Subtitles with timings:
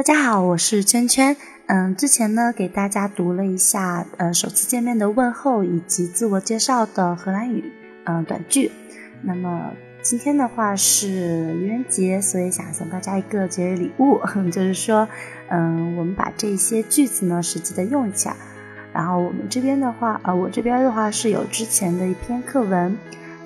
[0.00, 1.36] 大家好，我是圈圈。
[1.66, 7.70] 嗯，之前呢给大家读了一下呃首次见面的问候以及自我介绍的荷兰语
[8.04, 8.72] 嗯短句。
[9.20, 14.18] 那么今天的话是愚人节，所以想送大家一个节日礼物，
[14.50, 15.06] 就是说
[15.50, 18.34] 嗯我们把这些句子呢实际的用一下。
[18.94, 22.96] 然后我们这边的话，呃我这边的话是有之前的一篇课文，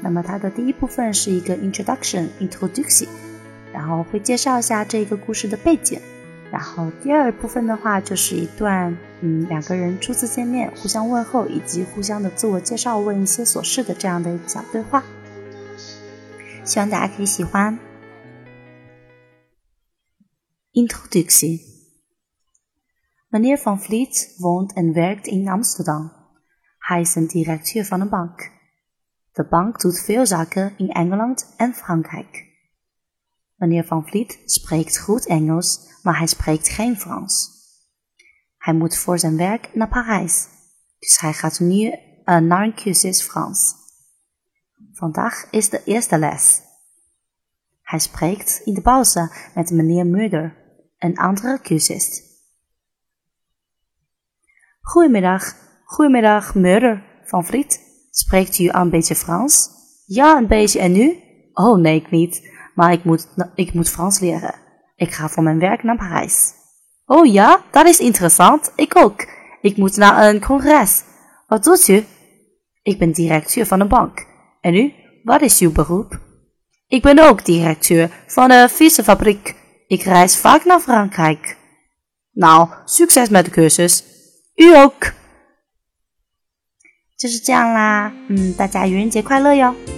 [0.01, 3.09] 那么它的第一部分是一个 introduction，introduction，
[3.73, 5.99] 然后会介绍一下这个故事的背景。
[6.55, 15.03] 然后第二部分的话，就是一段嗯两个人初次见面，互相问候以及互相的自我介绍，问一些琐事的这样的一个小对话。
[16.65, 17.77] 希望大家可以喜欢。
[20.75, 21.59] Introductie.
[23.31, 26.13] Meneer Van Vliet woont en werkt in Amsterdam.
[26.79, 28.53] Hij is een directeur van een bank.
[29.33, 32.54] De bank doet veel zaken in Engeland en Frankrijk.
[33.57, 37.51] Meneer Van Vliet spreekt goed Engels maar hij spreekt geen Frans.
[38.59, 40.49] Hij moet voor zijn werk naar Parijs,
[40.99, 43.75] dus hij gaat nu uh, naar een cursus Frans.
[44.93, 46.63] Vandaag is de eerste les.
[47.83, 50.57] Hij spreekt in de pauze met meneer Mulder,
[50.99, 52.23] een andere cursist.
[54.81, 57.81] Goedemiddag, goedemiddag, Mulder van Vliet.
[58.11, 59.71] Spreekt u een beetje Frans?
[60.07, 60.81] Ja, een beetje.
[60.81, 61.19] En u?
[61.53, 62.53] Oh, nee, ik niet.
[62.76, 64.56] Maar ik moet, ik moet Frans leren.
[64.96, 66.54] Ik ga voor mijn werk naar Parijs.
[67.06, 68.72] Oh ja, dat is interessant.
[68.76, 69.28] Ik ook.
[69.62, 71.04] Ik moet naar een congres.
[71.48, 72.06] Wat doet u?
[72.84, 74.26] Ik ben directeur van een bank.
[74.62, 74.94] En u?
[75.24, 76.20] Wat is uw beroep?
[76.88, 79.56] Ik ben ook directeur van een fietsenfabriek.
[79.88, 81.58] Ik reis vaak naar Frankrijk.
[82.32, 84.04] Nou, succes met de cursus.
[84.56, 85.14] U ook.
[87.20, 89.93] 就是这样啦，嗯，大家愚人节快乐哟！